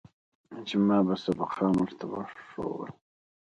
[0.67, 2.05] چې ما به سبقان ورته
[2.49, 2.89] ښوول.